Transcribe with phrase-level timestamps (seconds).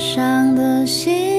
[0.00, 1.29] 上的星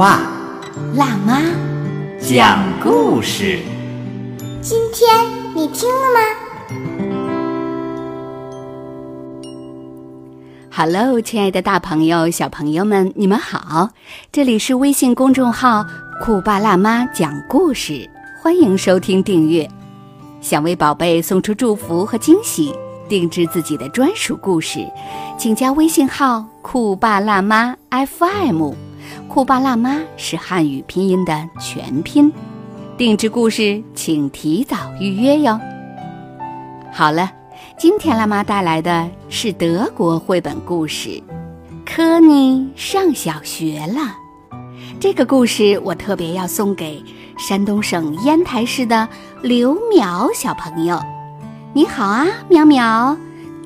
[0.00, 0.22] 爸
[0.94, 1.42] 辣妈，
[2.18, 3.58] 讲故事。
[4.62, 6.20] 今天你听了吗
[10.74, 13.90] ？Hello，亲爱的大朋友、小朋友们，你们好！
[14.32, 15.84] 这里是微信公众号
[16.24, 18.08] “酷爸辣妈讲故事”，
[18.42, 19.68] 欢迎收听订阅。
[20.40, 22.74] 想为宝贝送出祝福和惊喜，
[23.06, 24.78] 定制自己的专属故事，
[25.36, 28.72] 请加微信号“酷爸辣妈 FM”。
[29.30, 32.32] 酷爸辣妈是汉语拼音的全拼，
[32.98, 35.58] 定制故事请提早预约哟。
[36.92, 37.30] 好了，
[37.78, 41.10] 今天辣妈带来的是德国绘本故事
[41.86, 44.00] 《科尼上小学了》。
[44.98, 47.00] 这个故事我特别要送给
[47.38, 49.08] 山东省烟台市的
[49.42, 51.00] 刘淼小朋友。
[51.72, 53.16] 你好啊，淼淼，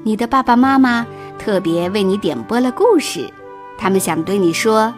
[0.02, 1.06] 你的爸爸妈妈
[1.38, 3.32] 特别为你点播了故事，
[3.78, 4.92] 他们想对你说。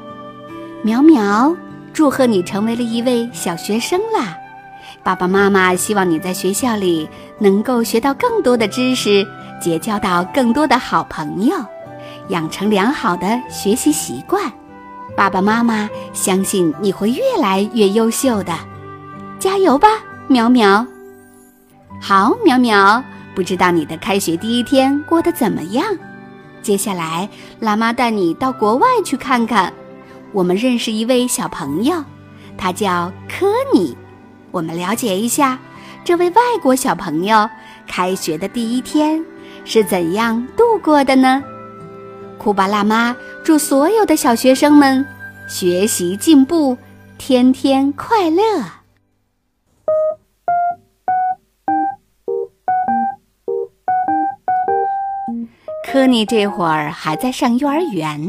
[0.86, 1.52] 苗苗，
[1.92, 4.36] 祝贺你成为了一位小学生啦！
[5.02, 7.08] 爸爸妈妈希望你在学校里
[7.40, 9.26] 能够学到更多的知识，
[9.60, 11.56] 结交到更多的好朋友，
[12.28, 14.40] 养成良好的学习习惯。
[15.16, 18.54] 爸爸妈妈相信你会越来越优秀的，
[19.40, 19.88] 加油吧，
[20.28, 20.86] 苗苗！
[22.00, 23.02] 好，苗苗，
[23.34, 25.84] 不知道你的开学第一天过得怎么样？
[26.62, 27.28] 接下来，
[27.58, 29.72] 辣妈带你到国外去看看。
[30.36, 32.04] 我们认识一位小朋友，
[32.58, 33.96] 他叫科尼。
[34.50, 35.58] 我们了解一下，
[36.04, 37.48] 这位外国小朋友
[37.86, 39.24] 开学的第一天
[39.64, 41.42] 是怎样度过的呢？
[42.36, 45.06] 库巴辣妈祝所有的小学生们
[45.48, 46.76] 学习进步，
[47.16, 48.42] 天天快乐。
[55.90, 58.28] 科尼这会儿还在上幼儿园。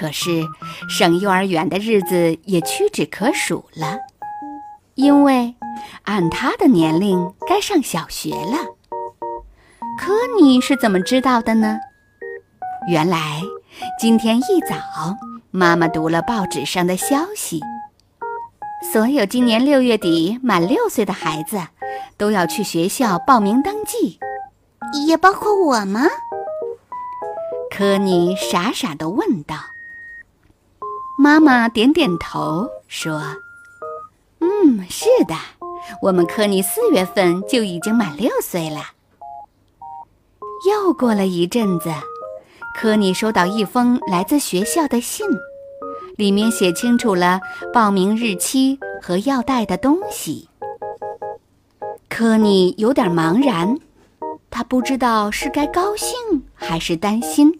[0.00, 0.48] 可是，
[0.88, 3.98] 上幼儿园的日子也屈指可数了，
[4.94, 5.54] 因为
[6.04, 8.56] 按他的年龄该上小学了。
[9.98, 11.78] 可你是怎么知道的呢？
[12.88, 13.42] 原来
[14.00, 14.74] 今天一早，
[15.50, 17.60] 妈妈读了报纸上的消息，
[18.90, 21.60] 所有今年六月底满六岁的孩子
[22.16, 24.18] 都要去学校报名登记，
[25.06, 26.06] 也包括我吗？
[27.70, 29.56] 科尼傻傻地问道。
[31.22, 33.20] 妈妈点点头说
[34.40, 35.34] ：“嗯，是的，
[36.00, 38.80] 我们科尼四月份就已经满六岁了。”
[40.66, 41.90] 又过了一阵子，
[42.74, 45.26] 科尼收到一封来自学校的信，
[46.16, 47.38] 里面写清楚了
[47.70, 50.48] 报名日期和要带的东西。
[52.08, 53.78] 科尼有点茫然，
[54.50, 56.16] 他不知道是该高兴
[56.54, 57.54] 还是担心。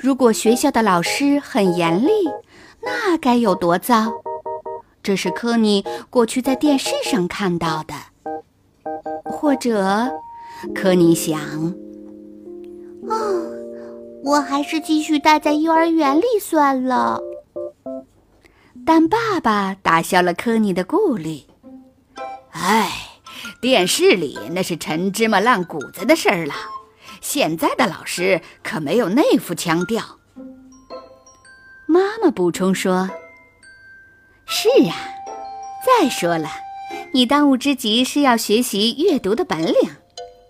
[0.00, 2.10] 如果学校的老师很严厉，
[2.84, 4.12] 那该有多糟！
[5.02, 7.94] 这是科尼过去在电视上看到的，
[9.22, 10.10] 或者，
[10.74, 11.38] 科尼想，
[13.06, 13.52] 哦，
[14.24, 17.20] 我还是继续待在幼儿园里算了。
[18.86, 21.42] 但爸爸打消了科尼的顾虑。
[22.52, 22.90] 哎，
[23.60, 26.54] 电视里那是陈芝麻烂谷子的事儿了，
[27.20, 30.18] 现在的老师可没有那副腔调。
[31.94, 33.08] 妈妈补充说
[34.46, 34.96] ：“是啊，
[35.86, 36.48] 再说了，
[37.12, 39.74] 你当务之急是要学习阅读的本领，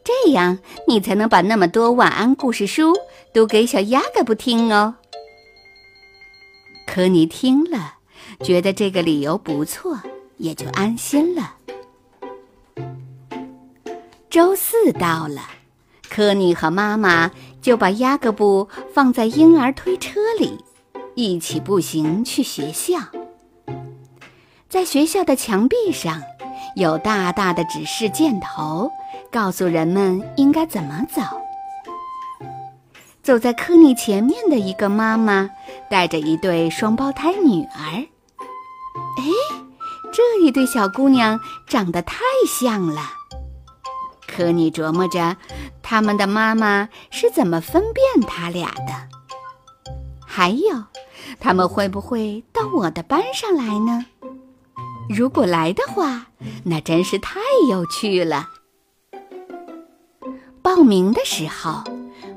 [0.03, 2.95] 这样你才能把那么多晚安故事书
[3.35, 4.95] 读给小鸭嘎布听哦。”
[6.89, 7.97] 科尼听了，
[8.43, 10.01] 觉得这个理由不错，
[10.39, 11.57] 也就安心了。
[14.31, 15.43] 周四到了，
[16.09, 17.31] 科尼和妈妈
[17.61, 20.59] 就把鸭嘎布放在婴儿推车里。
[21.17, 22.99] 一起步行去学校，
[24.69, 26.21] 在学校的墙壁上
[26.75, 28.91] 有大大的指示箭头，
[29.31, 31.23] 告诉人们应该怎么走。
[33.23, 35.49] 走在科尼前面的一个妈妈
[35.89, 38.07] 带着一对双胞胎女儿。
[39.17, 39.25] 哎，
[40.13, 41.39] 这一对小姑娘
[41.69, 43.03] 长得太像了。
[44.27, 45.37] 科尼琢磨着，
[45.81, 48.93] 他们的妈妈是怎么分辨他俩的？
[50.27, 50.85] 还有。
[51.41, 54.07] 他们会不会到我的班上来呢？
[55.09, 56.29] 如果来的话，
[56.65, 57.41] 那真是太
[57.71, 58.49] 有趣了。
[60.63, 61.85] 报名的时候，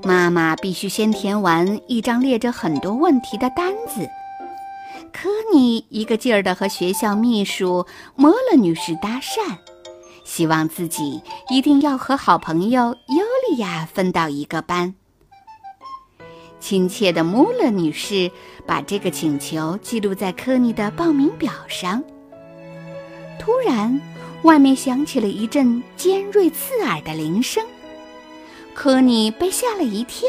[0.03, 4.07] 妈妈必须先填完一张列着很多问题的单子。
[5.13, 7.85] 科尼一个劲儿地和学校秘书
[8.15, 9.57] 莫勒女士搭讪，
[10.25, 14.93] 希望自己一定要和好朋友尤利娅分到一个班。
[16.59, 18.29] 亲切的穆勒女士
[18.67, 22.03] 把这个请求记录在科尼的报名表上。
[23.39, 23.99] 突然，
[24.43, 27.65] 外面响起了一阵尖锐刺耳的铃声，
[28.73, 30.27] 科尼被吓了一跳，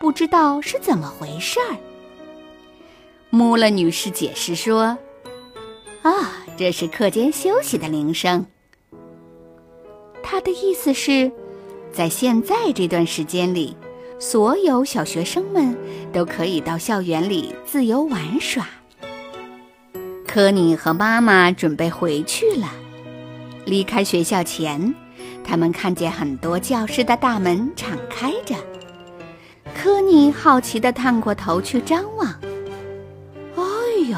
[0.00, 1.76] 不知道是怎么回事儿。
[3.28, 4.96] 穆勒女士解释说
[6.02, 8.46] ：“啊，这是课间休息的铃声。”
[10.22, 11.30] 她的意思是，
[11.92, 13.76] 在现在这段时间里。
[14.22, 15.76] 所有小学生们
[16.12, 18.68] 都可以到校园里自由玩耍。
[20.28, 22.72] 科尼和妈妈准备回去了。
[23.64, 24.94] 离开学校前，
[25.42, 28.54] 他们看见很多教室的大门敞开着。
[29.74, 32.28] 科尼好奇地探过头去张望。
[33.56, 33.64] 哎
[34.08, 34.16] 呦，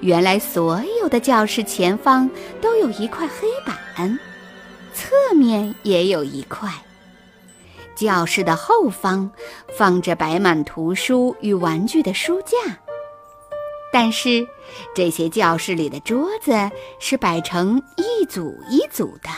[0.00, 2.30] 原来所有的教室前方
[2.60, 4.16] 都有一块黑板，
[4.94, 6.70] 侧面也有一块。
[8.00, 9.30] 教室的后方
[9.76, 12.56] 放着摆满图书与玩具的书架，
[13.92, 14.48] 但是
[14.94, 19.28] 这些教室里的桌子是摆成一组一组的，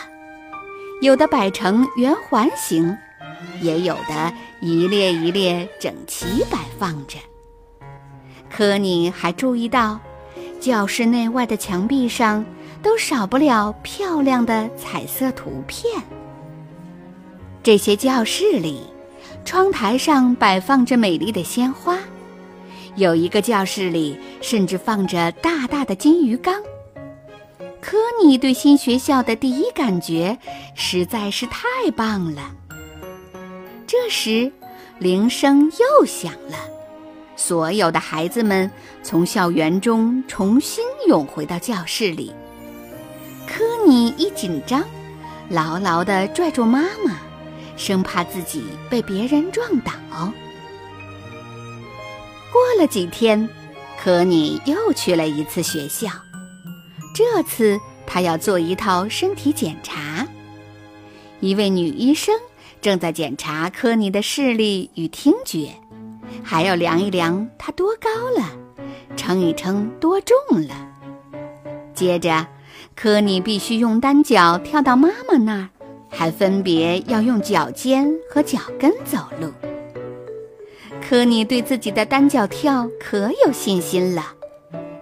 [1.01, 2.97] 有的摆成圆环形，
[3.59, 7.17] 也有的一列一列整齐摆放着。
[8.49, 9.99] 科尼还注意到，
[10.61, 12.45] 教室内外的墙壁上
[12.81, 16.01] 都少不了漂亮的彩色图片。
[17.63, 18.81] 这些教室里，
[19.45, 21.97] 窗台上摆放着美丽的鲜花，
[22.97, 26.53] 有一个教室里甚至放着大大的金鱼缸。
[27.79, 30.37] 科尼对新学校的第一感觉
[30.75, 32.51] 实在是太棒了。
[33.87, 34.51] 这时，
[34.99, 36.57] 铃声又响了，
[37.37, 38.69] 所有的孩子们
[39.03, 42.33] 从校园中重新涌回到教室里。
[43.47, 44.83] 科尼一紧张，
[45.47, 47.15] 牢牢地拽住妈妈。
[47.75, 49.91] 生怕自己被别人撞倒。
[52.51, 53.49] 过了几天，
[54.01, 56.09] 科尼又去了一次学校。
[57.15, 60.27] 这次他要做一套身体检查。
[61.39, 62.35] 一位女医生
[62.81, 65.69] 正在检查科尼的视力与听觉，
[66.43, 68.09] 还要量一量他多高
[68.39, 68.49] 了，
[69.15, 70.35] 称一称多重
[70.67, 70.89] 了。
[71.93, 72.47] 接着，
[72.95, 75.69] 科尼必须用单脚跳到妈妈那儿。
[76.13, 79.51] 还分别要用脚尖和脚跟走路。
[81.01, 84.23] 科尼对自己的单脚跳可有信心了，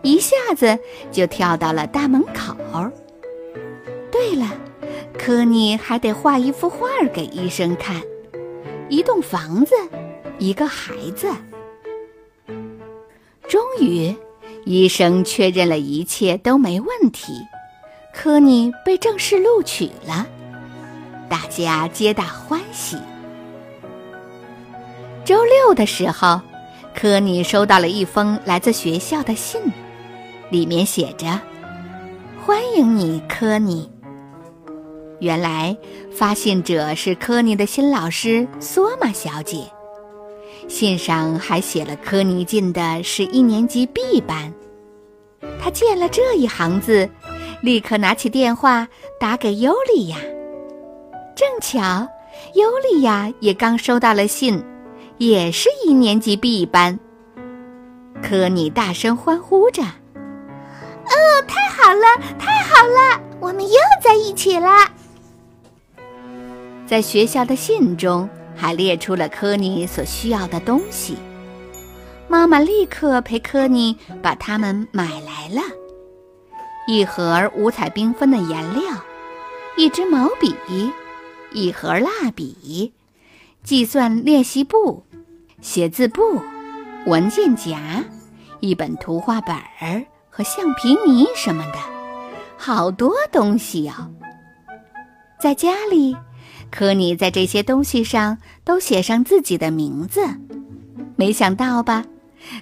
[0.02, 0.80] 一下子
[1.12, 2.56] 就跳到了大门口。
[4.12, 4.52] 对了，
[5.18, 8.02] 科尼还得画一幅画给医生看：
[8.90, 9.76] 一栋房子，
[10.40, 11.28] 一个孩子。
[13.48, 14.16] 终于，
[14.66, 17.34] 医生确认了一切都没问题，
[18.14, 20.26] 科尼被正式录取了。
[21.32, 22.98] 大家皆大欢喜。
[25.24, 26.42] 周六的时候，
[26.94, 29.62] 科尼收到了一封来自学校的信，
[30.50, 31.40] 里面写着
[32.46, 33.90] ：“欢迎你，科尼。”
[35.22, 35.78] 原来
[36.12, 39.64] 发信者是科尼的新老师索玛小姐。
[40.68, 44.54] 信上还写了科尼进的是一年级 B 班。
[45.64, 47.10] 他见了这一行字，
[47.62, 48.86] 立刻拿起电话
[49.18, 50.18] 打给尤利娅。
[51.42, 52.08] 正巧，
[52.54, 54.64] 尤利娅也刚收到了信，
[55.18, 57.00] 也是一年级 B 班。
[58.22, 62.06] 科尼大声欢呼着：“哦，太好了，
[62.38, 64.70] 太好了，我们又在一起了！”
[66.86, 71.18] 在学校的信中还列出了科尼所需要的东西。
[72.28, 75.64] 妈妈立刻陪科尼把它们买来了：
[76.88, 78.94] 一盒五彩缤纷的颜料，
[79.76, 80.56] 一支毛笔。
[81.54, 82.94] 一盒蜡笔、
[83.64, 85.04] 计算练习簿、
[85.62, 86.42] 写字簿、
[87.06, 88.06] 文件夹、
[88.62, 91.78] 一本图画本儿和橡皮泥什么的，
[92.58, 93.94] 好多东西哟。
[95.40, 96.16] 在家里，
[96.70, 100.22] 科尼在这些东西上都写上自己的名字。
[101.18, 102.06] 没想到吧？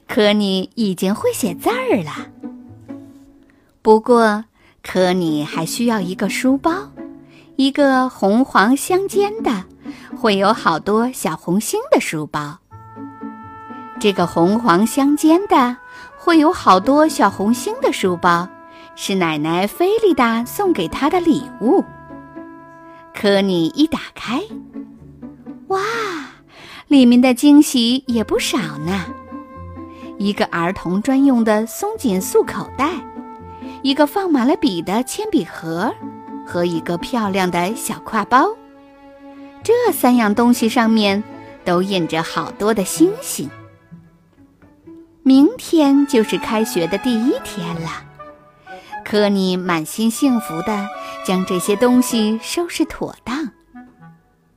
[0.08, 2.27] 科尼已经会写字儿了。
[3.81, 4.46] 不过，
[4.81, 6.91] 科尼还需要一个书包。
[7.60, 9.66] 一个红黄相间的，
[10.18, 12.58] 会有好多小红星的书包。
[14.00, 15.75] 这个红黄相间的、
[16.18, 18.48] 会有好多小红星的书包，
[18.96, 21.84] 是奶奶菲利达送给他的礼物。
[23.13, 24.42] 可你一打开，
[25.68, 25.82] 哇，
[26.88, 29.06] 里面的惊喜也不少呢。
[30.18, 32.89] 一个儿童专用的松紧束口袋，
[33.82, 35.94] 一个放满了笔的铅笔盒，
[36.50, 38.48] 和一个漂亮的小挎包。
[39.63, 41.24] 这三样东西上面
[41.63, 43.48] 都印着好多的星星。
[45.22, 47.89] 明天就是开学的第一天了，
[49.06, 50.88] 科尼满心幸福地
[51.24, 53.51] 将这些东西收拾妥当。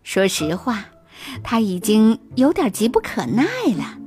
[0.02, 0.86] 说实话，
[1.42, 3.44] 他已经有点急不可耐
[3.76, 3.98] 了。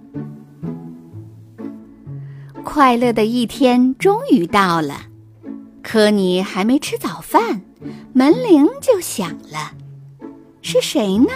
[2.63, 5.01] 快乐的一天终于到了，
[5.83, 7.61] 科尼还没吃早饭，
[8.17, 9.73] 门铃就响了。
[10.61, 11.33] 是谁呢？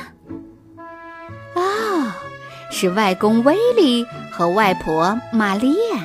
[1.53, 2.13] 哦，
[2.71, 5.99] 是外公威利和外婆玛丽亚。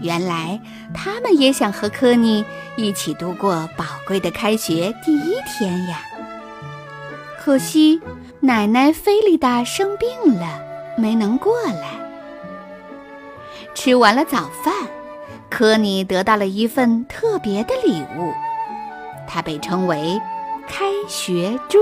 [0.00, 0.58] 原来
[0.94, 2.42] 他们也想和科尼
[2.78, 6.00] 一起度过宝贵的开学第一天呀。
[7.38, 8.00] 可惜
[8.40, 10.62] 奶奶菲利达生病了，
[10.96, 11.90] 没能过来。
[13.74, 14.72] 吃完了早饭，
[15.50, 18.32] 科尼得到了一份特别的礼物，
[19.28, 20.18] 它被称为
[20.66, 21.78] “开学锥”，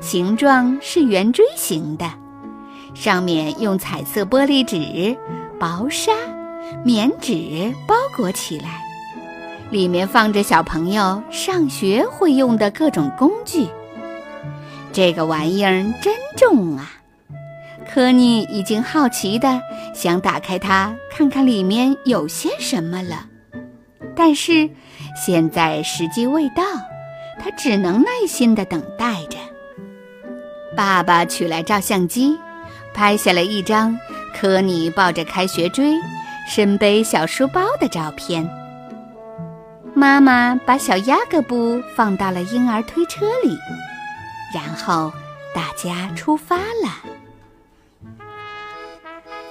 [0.00, 2.10] 形状是圆锥形的，
[2.94, 5.16] 上面用彩色玻璃纸、
[5.60, 6.12] 薄纱、
[6.84, 8.80] 棉纸包裹起来，
[9.70, 13.68] 里面放着小朋友上学会用的各种工具。
[14.92, 16.92] 这个玩意儿真重啊！
[17.92, 19.60] 科尼已经好奇的
[19.94, 23.26] 想打开它，看看里面有些什么了，
[24.14, 24.68] 但是
[25.14, 26.62] 现在时机未到，
[27.38, 29.38] 他只能耐心的等待着。
[30.76, 32.38] 爸爸取来照相机，
[32.94, 33.98] 拍下了一张
[34.34, 35.94] 科尼抱着开学锥、
[36.48, 38.48] 身背小书包的照片。
[39.94, 43.56] 妈妈把小鸭各布放到了婴儿推车里，
[44.54, 45.12] 然后
[45.54, 47.02] 大家出发了。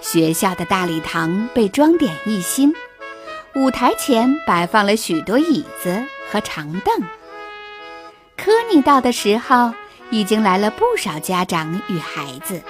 [0.01, 2.73] 学校的大礼堂被装点一新，
[3.53, 7.01] 舞台前摆放了许多椅子和长凳。
[8.37, 9.73] 科尼到的时候，
[10.09, 12.61] 已经来了不少家长与孩子，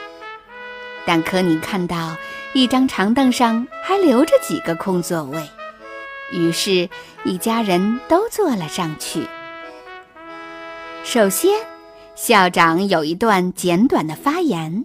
[1.05, 2.15] 但科尼看到
[2.53, 5.47] 一张长凳上还留着几个空座位，
[6.33, 6.89] 于是，
[7.23, 9.27] 一家人都坐了上去。
[11.03, 11.51] 首先，
[12.15, 14.83] 校长有一段简短的发言，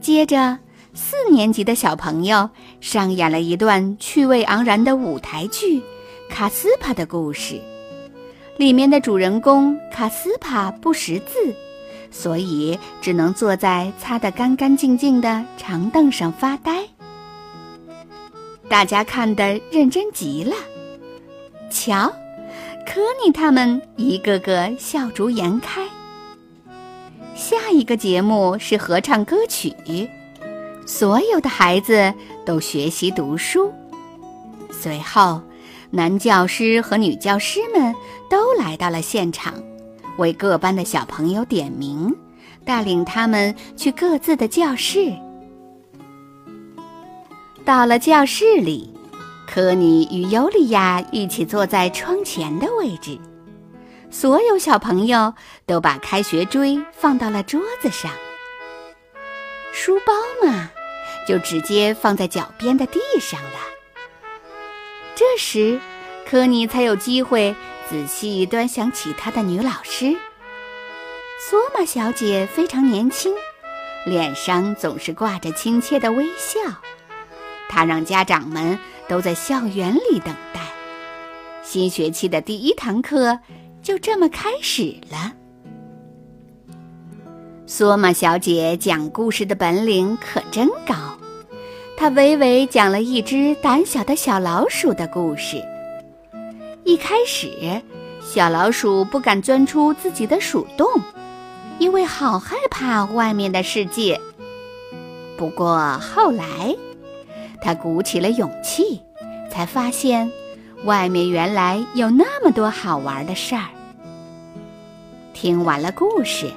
[0.00, 0.58] 接着。
[1.00, 2.50] 四年级的小朋友
[2.80, 5.78] 上演了一段趣味盎然的舞台剧
[6.28, 7.54] 《卡斯帕的故事》。
[8.56, 11.54] 里面的主人公卡斯帕不识字，
[12.10, 16.84] 所以只能坐在擦得干干净净的长凳上发呆。
[18.68, 20.56] 大家看得认真极了。
[21.70, 22.12] 瞧，
[22.84, 25.86] 科尼他们一个个笑逐颜开。
[27.36, 29.72] 下一个节目是合唱歌曲。
[30.88, 32.14] 所有的孩子
[32.46, 33.70] 都学习读书。
[34.70, 35.38] 随后，
[35.90, 37.94] 男教师和女教师们
[38.30, 39.52] 都来到了现场，
[40.16, 42.16] 为各班的小朋友点名，
[42.64, 45.12] 带领他们去各自的教室。
[47.66, 48.90] 到了教室里，
[49.46, 53.18] 科尼与尤利亚一起坐在窗前的位置。
[54.10, 55.34] 所有小朋友
[55.66, 58.10] 都把开学锥放到了桌子上。
[59.70, 60.14] 书包
[60.48, 60.70] 嘛。
[61.28, 63.58] 就直接放在脚边的地上了。
[65.14, 65.78] 这时，
[66.26, 67.54] 科尼才有机会
[67.86, 70.16] 仔细端详起他的女老师。
[71.38, 73.34] 索玛小姐非常年轻，
[74.06, 76.58] 脸上总是挂着亲切的微笑。
[77.68, 80.62] 她让家长们都在校园里等待。
[81.62, 83.38] 新学期的第一堂课
[83.82, 85.34] 就这么开始了。
[87.70, 90.94] 索玛小姐讲故事的本领可真高。
[91.98, 95.62] 她娓娓讲了一只胆小的小老鼠的故事。
[96.84, 97.52] 一开始，
[98.22, 100.88] 小老鼠不敢钻出自己的鼠洞，
[101.78, 104.18] 因为好害怕外面的世界。
[105.36, 106.74] 不过后来，
[107.60, 109.02] 他鼓起了勇气，
[109.50, 110.32] 才发现
[110.84, 113.66] 外面原来有那么多好玩的事儿。
[115.34, 116.50] 听完了故事，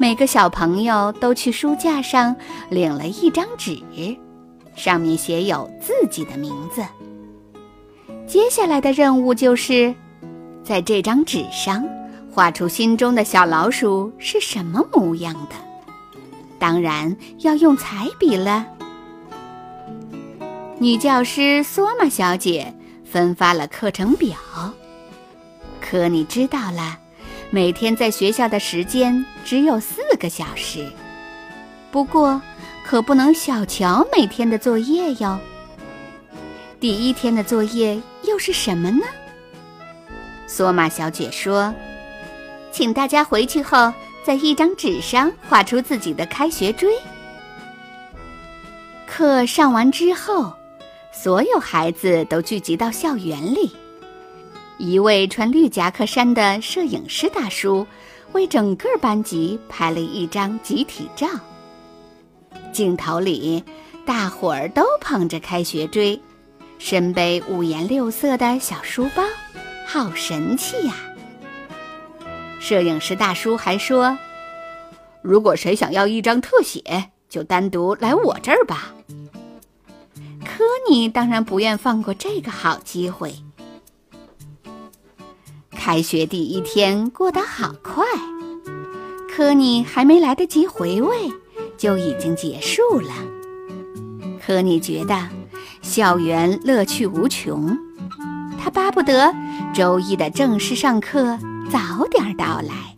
[0.00, 2.34] 每个小朋友都去书架上
[2.70, 3.78] 领了一张纸。
[4.74, 6.82] 上面写有自己的名字。
[8.26, 9.94] 接下来的任务就是，
[10.64, 11.86] 在这张纸上
[12.32, 15.56] 画出心中的小老鼠是什么模样的。
[16.58, 18.66] 当然要用彩笔了。
[20.78, 24.34] 女教师索玛小姐分发了课程表，
[25.78, 26.98] 可你知道了，
[27.52, 30.88] 每天在学校的时间只有四个小时。
[31.90, 32.40] 不过，
[32.84, 35.36] 可不能小瞧每天的作业哟。
[36.78, 39.04] 第一天的作业又是什么呢？
[40.46, 41.74] 索玛小姐说
[42.70, 43.92] ：“请大家回去后，
[44.24, 46.94] 在一张纸上画出自己的开学锥。”
[49.06, 50.54] 课上完之后。
[51.12, 53.72] 所有孩子都聚集到校园里。
[54.80, 57.86] 一位穿绿夹克衫的摄影师大叔
[58.32, 61.28] 为整个班级拍了一张集体照。
[62.72, 63.62] 镜头里，
[64.06, 66.18] 大伙儿都捧着开学锥，
[66.78, 69.22] 身背五颜六色的小书包，
[69.86, 70.94] 好神气呀！
[72.58, 74.16] 摄影师大叔还说
[75.20, 78.94] ：“如果谁想要一张特写，就单独来我这儿吧。”
[80.42, 83.34] 科尼当然不愿放过这个好机会。
[85.90, 88.04] 开学第一天过得好快，
[89.28, 91.28] 科尼还没来得及回味，
[91.76, 93.12] 就已经结束了。
[94.40, 95.28] 科尼觉得
[95.82, 97.76] 校园乐趣无穷，
[98.56, 99.34] 他巴不得
[99.74, 101.36] 周一的正式上课
[101.72, 102.96] 早点到来。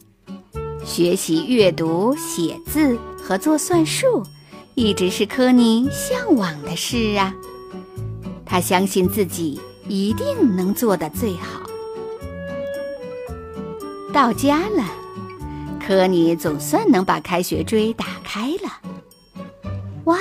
[0.84, 4.22] 学习阅读、写字和做算术，
[4.74, 7.34] 一直是科尼向往的事啊。
[8.44, 9.58] 他相信自己
[9.88, 11.61] 一定能做得最好。
[14.12, 14.84] 到家了，
[15.80, 19.72] 科尼总算能把开学锥打开了。
[20.04, 20.18] 哇，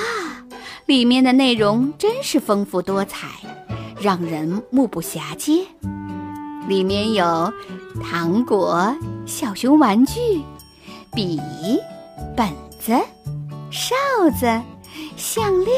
[0.86, 3.28] 里面的内容真是丰富多彩，
[4.00, 5.66] 让人目不暇接。
[6.68, 7.52] 里面有
[8.02, 8.96] 糖果、
[9.26, 10.40] 小熊玩具、
[11.14, 11.38] 笔、
[12.34, 12.48] 本
[12.80, 12.92] 子、
[13.70, 13.94] 哨
[14.38, 14.46] 子、
[15.18, 15.76] 项链、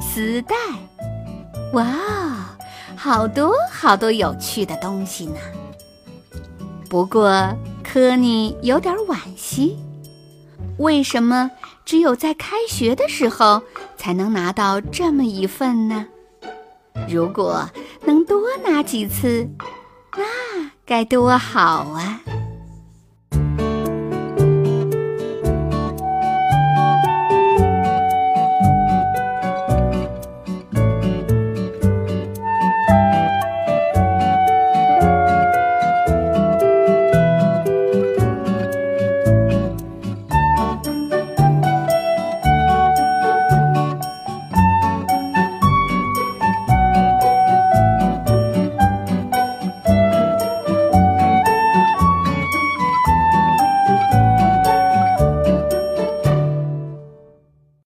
[0.00, 0.56] 丝带。
[1.74, 2.56] 哇，
[2.96, 5.36] 好多好多有趣的东西呢！
[6.94, 7.52] 不过
[7.82, 9.76] 科尼有点惋惜，
[10.78, 11.50] 为什么
[11.84, 13.60] 只有在开学的时候
[13.96, 16.06] 才能拿到这么一份呢？
[17.08, 17.68] 如果
[18.04, 19.48] 能多拿几次，
[20.16, 22.20] 那该多好啊！